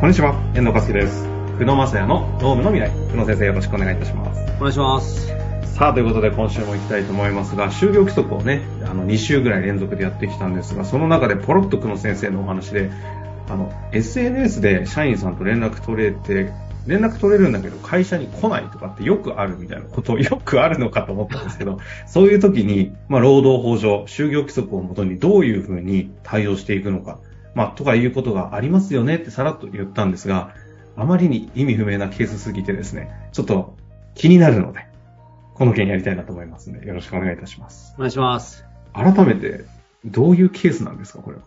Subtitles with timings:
[0.00, 1.26] こんにちは、遠藤和樹です。
[1.58, 2.90] 久野正也のノームの未来。
[3.10, 4.40] 久野先生よろしくお願いいたします。
[4.56, 5.26] お願いします。
[5.74, 12.90] さあ、ということで今週も行きたいと思いますが、就業規則をね、あの、2週ぐらい連続でやってきたんですが、その中でポロッと久野先生のお話で、
[13.50, 16.50] あの、SNS で社員さんと連絡取れて、
[16.86, 21.78] 連絡取れるんだけど会社に来ないとかってよくあるみたいなことをよくあるのかと思ったんですけど、
[22.08, 27.18] そういう時に、まあ、労働法上、就業規則をもとにどういうふうに対応していくのか、
[27.54, 30.54] まあ、とかいうことがありますよねってさらっと言ったんですが、
[30.96, 33.76] あまりに意味不明なケースすぎてですね、ちょっと
[34.14, 34.86] 気になるので、
[35.54, 37.94] この件やりたいなと思いますので、よろしくお願いいたします。
[37.96, 38.64] お願いします。
[38.92, 39.64] 改めて、
[40.04, 41.42] どういうケースなんですか、これは？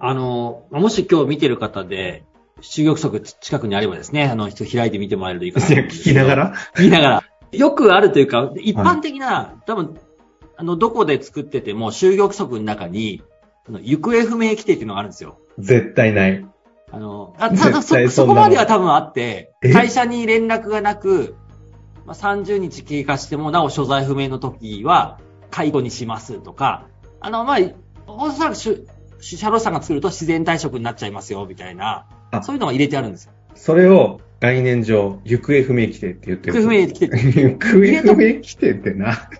[0.00, 2.24] あの、もし今日見てる方で、
[2.60, 5.76] 就業規則近くにあればですね、あの、人開いてみてもらえるといいかなとい。
[5.78, 6.54] 聞きながら？
[6.76, 7.24] 聞きながら。
[7.52, 9.96] よくあるというか、一般的な、多分、
[10.56, 13.22] あの、どこで作ってても、就業規則の中に、
[13.66, 15.38] あの行方不明規定っていうのがあるんですよ。
[15.58, 16.46] 絶対ない。
[16.90, 21.36] あの、あただそ、そこまでは多分あってえ、会社に連絡がなく、
[22.06, 25.18] まあ、30日経過してもなお所在不明の時は、
[25.50, 26.86] 解雇にしますとか、
[27.20, 27.58] あの、まあ、
[28.06, 28.86] おそらくし
[29.20, 33.32] 社労士さんが作ると自然退職になっちゃいますよ、みたいなあ、そういうのが入れてあるんですよ。
[33.54, 36.54] それを概念上、行方不明規定って言ってる。
[36.54, 39.30] 行方不明規定行方不明規定ってな。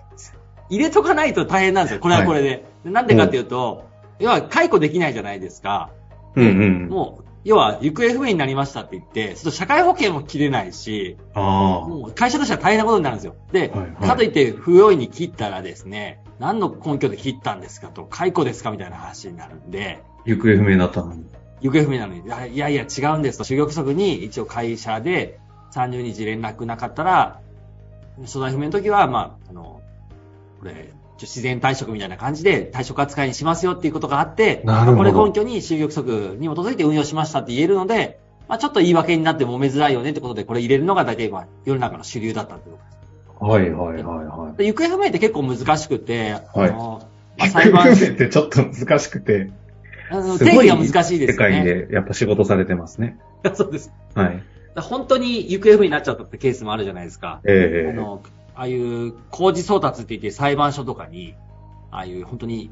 [0.69, 1.99] 入れとかないと大変なんですよ。
[1.99, 2.65] これはこれで。
[2.83, 3.85] なんでかっていうと、
[4.19, 5.91] 要は解雇できないじゃないですか。
[6.35, 6.89] うんうん。
[6.89, 11.39] もう、要は行方不明になりましたって言って、ちょっと社会保険も切れないし、あ
[11.87, 13.35] もう会社としては大変なことになるんですよ。
[13.51, 20.21] で、はいはいかといって不用意に切ったらですね、何の根拠で切ったんですかと、解雇ですかみたいな話になるんで、あ。
[20.25, 21.25] 行方不明だったのに。
[21.61, 25.39] 行方不明なのに、いやいや違うんですと、就業規則に一応会社で
[25.71, 27.41] 30日連絡なかったら、
[28.25, 29.81] 所在不明の時は、まあ、あの、
[30.59, 42.95] これ、自然退職みたいな感じで退職扱いにしますよっていうことがあって、なるほどこれ根拠に就業規則に基づいて運用しましたって言えるので、まあちょっと言い訳になって揉めづらいよねってことで、これ入れるのが大体今、世の中の主流だったってことです。
[43.39, 44.57] はいはいはいはい。
[44.57, 49.49] で行方不明って結構難しくて、はいあの、まあ行方裁判不明ってちょっと難しくて、
[50.09, 51.55] あの定義が難しいですよね。
[51.57, 53.17] 世界でやっぱ仕事されてますね。
[53.55, 53.91] そうです。
[54.13, 54.43] はい。
[54.81, 57.39] 本当に行方不明になっちゃったってケースもあるじゃないですか。
[57.45, 58.21] ええあの、
[58.55, 61.35] ああいう工事送達って言って裁判所とかに、
[61.91, 62.71] ああいう本当に、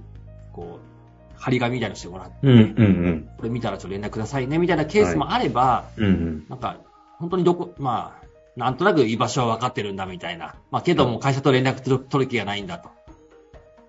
[0.53, 6.05] こう、張り紙みたいなのしてもらって、うんうんこれ見たらちょっと連絡くださいね、みたいなケースもあれば、うん。
[6.05, 6.45] うんうん。
[6.49, 6.77] なんか、
[7.19, 8.23] 本当にどこ、まあ、
[8.55, 10.55] なんとなく居場所は分かってるんだみたいな。
[10.71, 12.89] まあ、けども会社と連絡取る取る気がないんだと。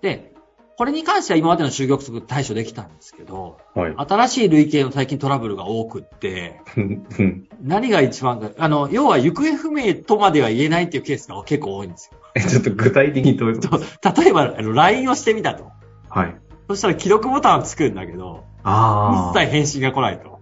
[0.01, 0.34] で、
[0.77, 3.95] これに関しては今までの就業規則対処できたんですけど、はい。
[3.97, 6.59] 新しい類型の最近トラブルが多くって、
[7.61, 12.19] 何が一番か、あの、要は行方不明とまでは言えないっていうケースが結構多いんですよ。
[12.35, 14.11] え、ちょっと具体的にどういうこと？
[14.11, 15.71] と例えば、LINE をしてみたと。
[16.09, 16.35] はい。
[16.67, 19.39] そしたら記録ボタンはつくんだけど、ああ。
[19.39, 20.41] 一切返信が来ないと。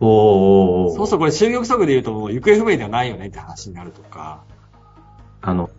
[0.00, 4.44] おーおそうするとこれ就業規則で言うともう行方不明ではないよねって話になるとか。
[5.40, 5.70] あの、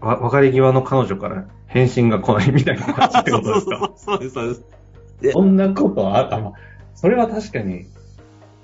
[0.00, 3.92] わ、別れ際の彼女から返信が来ないみたいな感じってことですか？
[3.96, 4.48] そうです、そう
[5.20, 5.32] です。
[5.32, 6.52] そんなことあ、あ、まあ
[6.94, 7.86] それは確かに。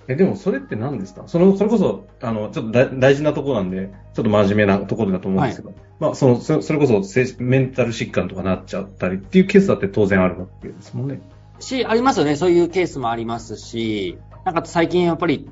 [0.07, 1.23] え、でもそれって何ですか？
[1.27, 11.21] その、それこそ、あの、ちょっとだ大事なところなんで、ちょっと真面目なところだと思うんですけど、まあ、その、そそれこそ精神、メンタル疾患とかなっちゃったりっていうケースだって当然あるわけですもんね。
[11.59, 12.37] し、ありますよね。
[12.37, 15.49] そういうケースもありますし、なんか最近やっぱり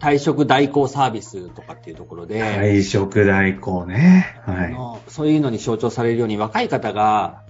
[0.00, 4.40] 退職代行サービスとかっていうところで、退職代行ね。
[4.46, 4.72] あはい。
[4.72, 7.42] のそういうのに象徴されるように若い方が、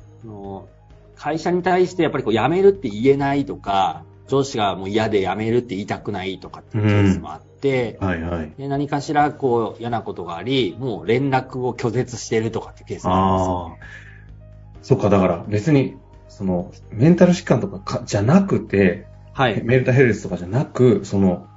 [1.16, 8.52] 会社に対してやっぱりこう辞めるって言えないとか、上司がもう嫌で辞めるって言いたくないとかっていうケースもあって、はいはい。
[8.56, 14.78] で何かしらこう嫌なことがあり、もう連絡を拒絶してるとかってケースもありますよああ。
[14.82, 15.96] そっか、だから別に、
[16.28, 19.62] その、メンタル疾患とかかじゃなくて、はい。
[19.64, 21.47] メンタルヘルスとかじゃなく、その、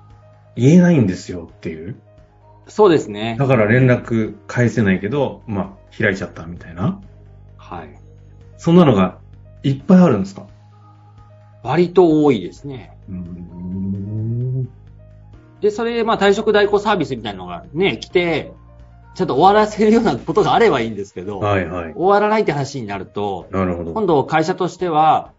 [0.55, 1.95] 言えないんですよっていう。
[2.67, 3.35] そうですね。
[3.39, 7.01] だから連絡返せないけど、まあ、開いちゃったみたいな。
[7.57, 7.89] はい。
[8.57, 9.17] そんなのが
[9.63, 10.47] いっぱいあるんですか？
[11.63, 12.97] 割と多いですね。
[15.61, 18.51] で、それでまあ退職代行サービスみたいなのがね、来て、
[19.13, 21.93] ちょっと終わらせるようなことがあればいいんですけど、はいはい。
[21.93, 23.93] 終わらないって話になると、なるほど。
[23.93, 25.33] 今度会社としては、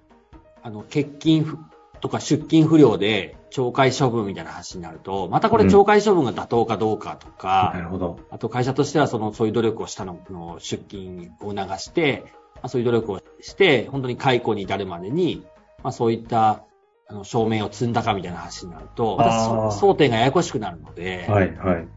[0.63, 1.59] あの、欠勤不
[2.03, 8.19] とか出勤不良で懲戒処分みたいな話になると、またこれうん懲戒処分が妥当かどうかとなか、るほど。
[8.31, 12.25] あと会社としてはその、そういう努力をしたのの出勤を促して、
[12.57, 15.47] まあ、そういう努力をして、本当に解雇に至るまでに、
[15.85, 16.65] まあそういった、
[17.09, 19.31] あの、証明を積んだかみたいな話になると、また
[19.71, 21.89] 争点がややこしくなるので、はいはい。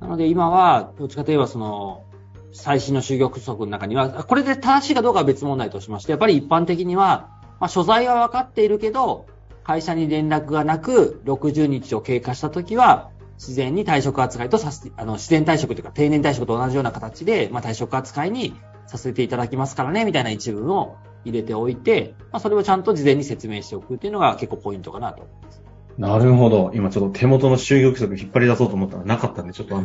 [0.00, 2.04] なので今は、どっちかといえばその、
[2.52, 7.28] 最新の就業規則の中には、これで正しいかどうかは別問題としまして、やっぱり一般的には、
[7.58, 9.26] まあ、所在は分かっているけど、
[9.68, 18.54] 会社に連絡がなく、60日を経過したときは、自然に退職扱いとさせて、あの、自然退職というか定年退職と同じような形で、まあ、退職扱いに
[18.86, 25.62] させていただきますからね、みたいな一文を入れておいて、まあ、それをちゃんと事前に説明しておくっていうのが結構ポイントかなと思います。
[25.98, 26.72] なるほど。
[26.74, 29.82] 今ちょっと手元の就業規則引っ張り出そうと思ったらなかったんで、ちょっと、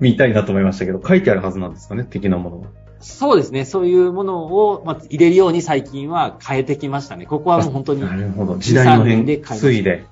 [0.00, 2.68] 見たいなと思いましたけど、書いてあるはずなんですかね、的なものは。
[3.04, 3.66] そうですね。
[3.66, 7.26] そういうものを、まあ、入れるように最近は変えてきましたね。
[7.26, 8.00] ここはもう本当に。
[8.00, 8.56] なるほど。
[8.56, 10.06] 時代の変、推移で。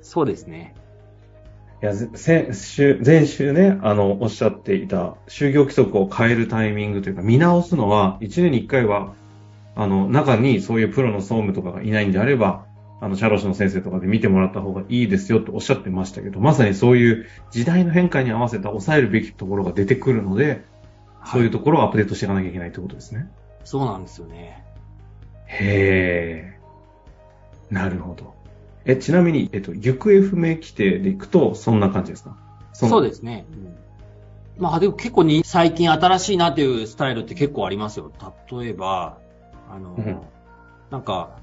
[0.00, 0.74] そうですね。
[1.82, 9.12] いや、先週、前週ね、あの、おっしゃっていた、就業規則を変えるタイミングというか、見直すのは、1年に1回は、
[9.76, 12.64] あの、中にそういうプロの総務とかがいないんであれば、
[13.02, 20.64] あの、社労士の先生とかで見てもらった方がいいですよとおっしゃってましたけど、まさにそういう時代の変化に合わせた抑えるべきところが出てくるので、
[21.26, 23.30] そういうところをアップデートしていかなきゃいけないってことですね。
[23.64, 24.64] そうなんですよね。
[25.46, 27.74] へー。
[27.74, 28.34] なるほど。
[28.84, 32.36] え、ちなみに、えっと、行方不明規定でいくと、そんな感じですか？
[32.72, 33.44] そうですね。
[34.56, 38.10] うん、まあ、でも結構に、最近新しいなというスタイルって結構ありますよ。
[38.50, 39.18] 例えば、
[39.70, 40.20] あの、うん、
[40.90, 41.36] なんか、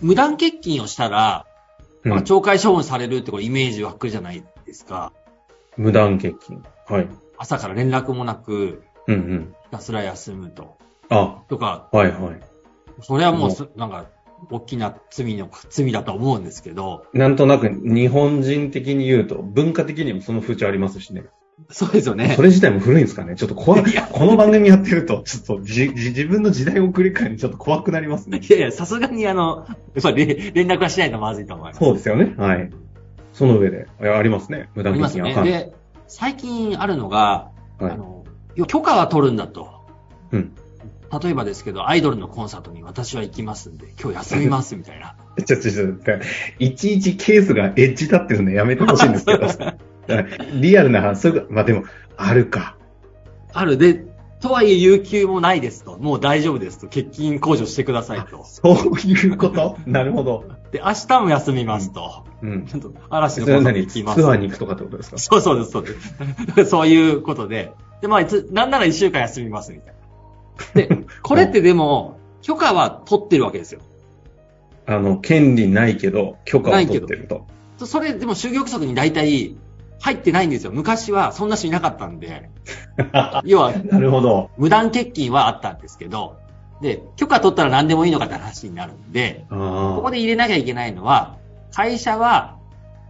[0.00, 1.46] 無断欠勤をしたら、
[2.04, 5.12] まあ、懲戒処分されるってこれイメージ湧くじゃないですか。
[5.76, 6.62] 無断欠勤。
[6.86, 7.08] はい。
[7.38, 9.54] 朝から連絡もなく、うんうん。
[9.64, 10.78] ひたすら休むと。
[11.08, 11.88] あとか。
[11.90, 12.40] はいはい。
[13.00, 14.06] それはもう、なんか、
[14.50, 17.04] 大きな罪の、罪だと思うんですけど。
[17.12, 21.24] なんとなく日本人的に言うと、文化的にもその風潮ありますしね。
[21.70, 22.34] そうですよね。
[22.36, 23.34] それ自体も古いんですかね？
[23.34, 23.82] ちょっと怖い。
[24.12, 28.40] この番組やってると、ちょっとじ自分の時代を繰り返にちょっと怖くなりますね。
[28.40, 31.80] いやいや、さすがにあの、やっぱり連絡はしないとまずいと思います。
[31.80, 32.32] そうですよね。
[32.36, 32.70] はい。
[33.32, 34.68] その上で、ありますね。
[34.76, 35.44] 無駄にあかん。
[35.44, 35.74] ね、で、
[36.06, 37.50] 最近あるのが、
[37.80, 38.17] はい、あの、
[38.66, 39.68] 許可は取るんだと。
[40.32, 40.52] うん。
[41.22, 45.16] 例えばですけど、アイドルのコンサートに私は行きますんで、今日休みますみたいな。
[45.44, 46.10] ちょちょっと、
[46.58, 49.46] いちいちケースがエッジ立ってるのやめてほしいんですけど、
[50.60, 51.84] リアルな話、そういうまあでも、
[52.16, 52.76] あるか。
[53.54, 53.78] ある。
[53.78, 54.04] で、
[54.40, 55.96] とはいえ有給もないですと。
[55.98, 56.86] もう大丈夫ですと。
[56.86, 58.44] 欠勤控除してくださいと。
[58.44, 59.78] そういうこと？
[59.86, 60.44] なるほど。
[60.70, 62.24] で、明日も休みますと。
[62.42, 62.66] うん。
[62.66, 64.20] ちゃんと嵐のコンサート行きます。
[64.20, 65.18] ツアーに行くとかってことですか？
[65.18, 66.70] そうそうです、そうです。
[66.70, 67.72] そういうことで。
[68.00, 69.94] で、まあ、なんなら一週間休みますみたい
[70.88, 70.96] な。
[70.96, 73.80] で、これってでも、許可は取ってるわけですよ。
[74.86, 77.46] あの、権利ないけど、許可は取ってると。
[77.86, 79.56] それ、でも就業規則に大体、
[80.00, 80.70] 入ってないんですよ。
[80.72, 82.50] 昔はそんな人いなかったんで。
[83.44, 84.50] 要は、なるほど。
[84.56, 86.36] 無断欠勤はあったんですけど、
[86.80, 91.36] で、許可取ったら何でもいいのかって話になるんで、ここで入れなきゃいけないのは、
[91.72, 92.56] 会社は、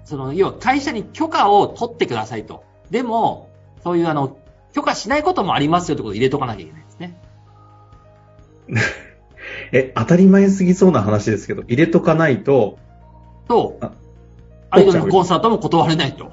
[0.05, 2.65] その、要は会社に許可を取ってくださいと。
[2.91, 3.51] でも、
[3.85, 4.38] そういうあの、
[4.73, 7.21] 許可しないこともありますよってことを入れとかなきゃいけないですね。
[9.73, 12.79] え、当たり前すぎそうな話ですけど、入れとかないと、
[13.49, 13.79] と、
[14.71, 16.31] アイドルのコンサートも断れないと。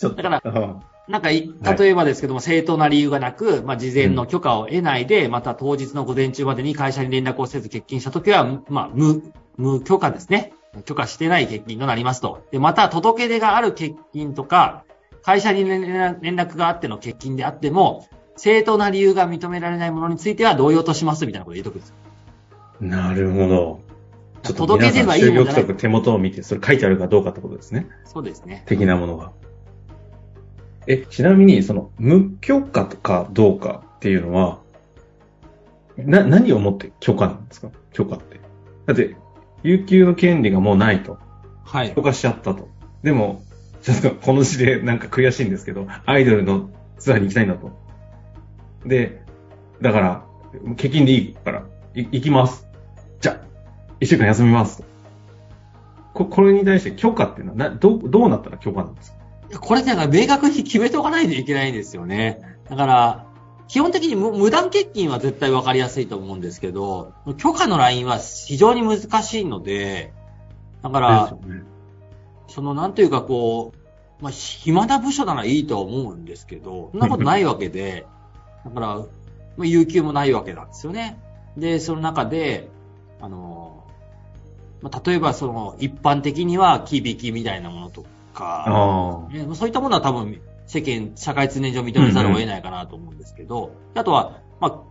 [0.16, 1.54] だから、なんか、例
[1.88, 9.22] えばですけども、正当な理由がなく、まあ、事前の許可を得ないで、また当日の午前中までに会社に連絡をせず欠勤したときは、まあ、無、
[9.56, 10.54] 無許可ですね。
[10.86, 12.44] 許可してない欠勤となりますと。
[12.50, 14.84] で、また、届け出がある欠勤とか、
[15.24, 15.82] 会社に連
[16.20, 21.94] 絡があっての欠勤であっても、正当な理由が認められないものについては同様としますみたいなことを言うとくんですよ。
[22.80, 23.80] なるほど。
[24.42, 25.76] ちょっと届け出ばいいもんじゃない。
[25.76, 27.86] 手元を見て、それ書いてあるかどうかってことですね。
[28.04, 28.64] そうですね。
[28.66, 29.30] 的なものが。
[30.88, 34.58] え、ちなみに、その、無許可とかどうかっていうのは、
[35.96, 37.68] な、何をもって許可なんですか？
[37.92, 38.40] 許可って。
[38.86, 39.14] だって、
[39.62, 41.18] 有給の権利がもうないと。
[41.64, 41.94] はい。
[41.94, 42.68] 許可しちゃったと。
[43.04, 43.44] でも、
[43.82, 47.70] ちょっとこの字でなんか悔しいんですけど、アイドルのツアーに行きたいんだと。
[48.86, 49.22] で、
[49.80, 50.24] だから、
[50.76, 52.66] 欠勤でいいから、い行きます。
[53.20, 53.44] じゃあ、
[54.00, 54.84] 一週間休みます
[56.14, 56.26] こ。
[56.26, 59.18] これに対して許可っていうのはな、どう、どうなったら許可なんですか？
[59.60, 62.40] これなんか明確に決めておかないといけないんですよね。
[62.70, 63.26] だから、
[63.68, 70.12] 基本的に無断欠勤は絶対分かりやすいと思うんですけど、許可のラインは非常に難しいので、
[70.82, 71.62] だから、ね、
[72.52, 73.72] そのなんというかこ
[74.20, 78.06] う、まあ、暇な部署ならいいとは思うんですけど、そんなことないわけで、
[78.64, 79.06] だから、ま
[79.62, 81.18] あ、有給もないわけなんですよね。
[81.56, 82.68] で、その中で、
[83.22, 83.84] あの、
[84.82, 88.04] まあ、例えばその一般的には木引きみたいなものと
[88.34, 94.82] か、ね、そういったものは多分世間、社会通念上認めざるを得ないかなと思うんですけど、うんうん、あとは、まあ、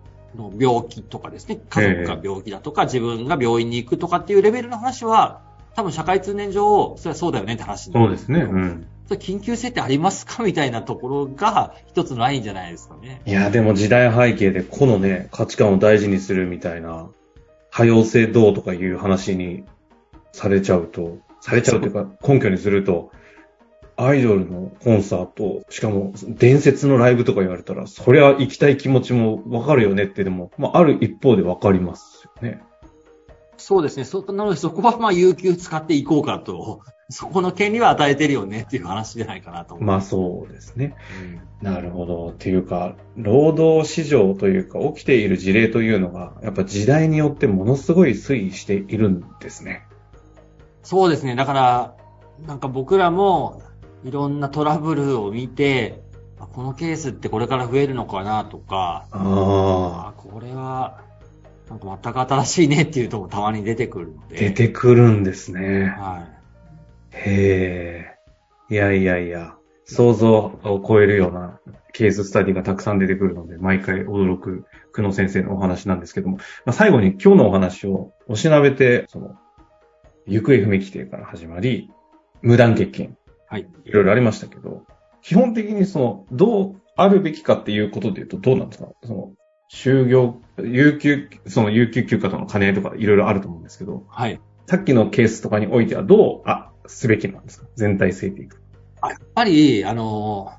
[0.58, 5.42] 病気とかですね、家族が病気だとか、自分が病院に行くとかっていうレベルの話は、
[5.76, 8.42] 多分社会通念上、それはそうだよねって話そうですね。
[8.42, 8.88] うん。
[9.08, 13.22] それ緊急性ってありますかみたいなところが一つのラインじゃないですかね。
[13.26, 17.08] いや、でも時代背景で個のね、価値観を大事にするみたいな、
[17.72, 19.64] 多様性どうとかいう話に
[20.34, 23.12] されちゃうと、されちゃうというか根拠にすると、
[23.98, 32.62] アイドルのコンサート、しかも伝説のライブとか言われたら、そりゃ行きたい気持ちもわかるよねってでも、まあ、ある一方でわかりますよね。
[33.62, 34.04] そうですね。
[34.04, 40.96] そ、なのでそこはまあ有給使っていこうかと、 そこの権利は与えてるよねっていう話じゃないかなと思まあそうですね。
[41.62, 42.30] うん、なるほど。
[42.30, 49.84] っていうか、労働市場というか起きている事例というのが、やっぱ時代によってものすごい推移しているんですね。
[50.84, 51.36] そうですね。
[51.36, 51.96] だから、
[52.48, 53.62] なんか僕らも
[54.04, 56.02] いろんなトラブルを見て、
[56.54, 61.02] このケースってこれから増えるのかなとか、ああ、これは
[61.72, 64.36] なんか全く新しいねっていうとこたまに出てくるので。
[64.38, 65.96] 出てくるんですね。
[65.98, 66.28] は
[67.14, 67.16] い。
[67.16, 68.18] へ
[68.70, 68.74] え。
[68.74, 71.60] いやいやいや、想像を超えるような
[71.94, 79.36] ケーススタディがたくさん出てくるので、毎回驚く久野先生のお話なんですけども、まあ、最後に今日のお話をおしなべて、その、
[80.28, 81.90] 行方不明規定から始まり、
[82.42, 83.18] 無断欠勤。
[83.48, 83.68] はい。
[83.86, 84.84] いろいろありましたけど、
[85.22, 88.90] 基本的にその、どうあるべきかっていうことで言うとどうなんですか？
[89.04, 89.32] その、
[89.74, 94.40] 就業、有給、その有給休暇との兼ね合いとかいろいろあると思うんですけど、はい。
[94.68, 97.68] さっきのケースとかにおいてはどう、あ、すべきなんですか？
[97.76, 98.62] 全体性でいく。
[99.02, 100.52] やっぱり、あの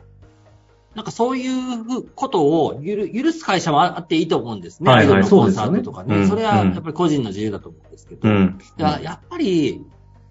[0.95, 4.91] なんかそういうことを許す会社もあっていいと思うんですね。
[4.91, 6.15] はい、はい、コンサートとかね。
[6.17, 8.29] そねそれはやっぱり個人の自由だと思うんですけど。
[8.29, 9.83] うん、ややっぱり、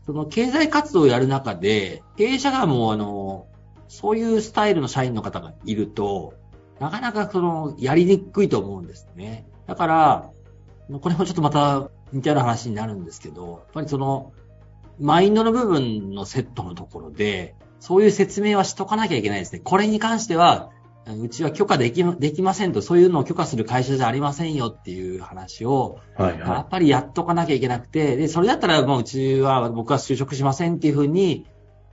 [0.06, 3.48] その経済活動をやる中で、経営者がもうあの、
[3.88, 6.34] そういうスタイルの社員の方がいると、
[6.82, 9.46] なかなかその、やりにくいと思うんですね。
[9.68, 10.30] だから、
[11.00, 14.34] これもちょっとまた似たような話になるんですけど、やっぱりその、
[15.00, 19.60] マインドの部分のセットのところで、そういう説明はしとかなきゃいけないですね。
[19.64, 20.72] これに関しては、
[21.06, 31.46] うちは許可でき、できませんと、そういうのを許可する会社じゃありませんよっていう話を、はいはい、やっぱりやっとかなきゃいけなくて、で、それだったらもううちは、僕は就職しませんっていうふうに、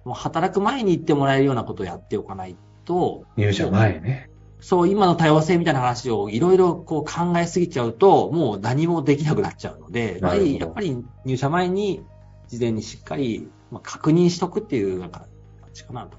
[0.06, 3.24] もう働く前に言ってもらえるようなことをやっておかないと。
[3.36, 4.30] 入社前ね。
[4.60, 12.02] そう、今の多様性みたいな話をいろいろこう考えすぎちゃうと、もう何もできなくなっちゃうので、やっぱり、やっぱり入社前に
[12.48, 13.48] 事前にしっかり
[13.82, 15.26] 確認しとくっていうなんか
[15.60, 16.18] 感じかなと。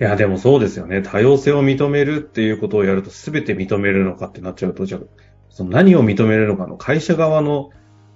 [0.00, 1.02] いや、でもそうですよね。
[1.02, 5.00] 多様性を認めるっていうことをやると全て認めるのかってなっちゃうと、じゃあ、
[5.48, 7.70] その何を認めるのかの会社側の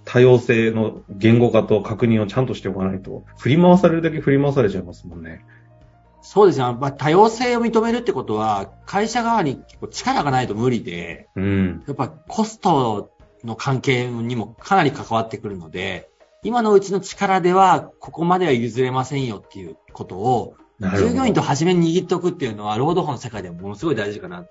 [0.05, 5.45] 多様性の言語化と確認をちゃんとしておかないと、振り回されるだけ振り回されちゃいますもんね。
[6.23, 6.65] そうですね。
[6.65, 13.11] まあ、多様性を認めるってことは、会社側に結構力がないと無理で、うん、やっぱコスト
[13.45, 16.09] の関係にもかなり関わってくるので、
[16.45, 24.47] 今のうちの力では、ここまでは譲れませんよっていうことを、従業員と初めに握っておくっていうのは、労働法の世界でもものすごい大事かな。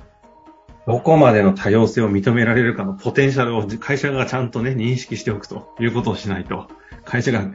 [0.87, 6.67] どこまでの多様性を認められるかのポテンシャルを会社がちゃんとね、認識しておくということをしないと、
[7.05, 7.45] 会社が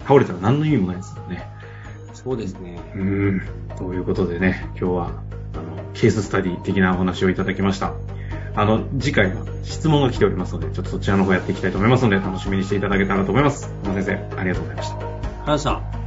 [0.00, 1.46] 倒れたら何の意味もないですよね。
[2.14, 2.80] そうですね。
[2.94, 3.42] うん。
[3.76, 7.92] ということでね、今日は、あの、ケーススタディ的なお話をいただきました。
[8.56, 13.68] あの、次回は質問が来ておりますので、ちょっとそちらの方やっていきたいと思いますので、楽しみにしていただけたらと思います。
[13.84, 14.96] 小野先生、ありがとうございました。
[14.96, 16.03] ありがとうございました。